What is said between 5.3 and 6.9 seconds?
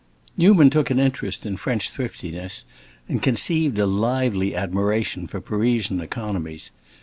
Parisian economies.